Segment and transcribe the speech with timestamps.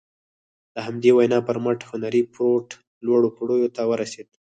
[0.73, 2.67] د همدې وينا پر مټ هنري فورډ
[3.05, 4.29] لوړو پوړيو ته ورسېد.